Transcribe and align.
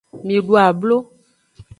Mi 0.27 0.39
du 0.47 0.57
ablo. 0.61 0.97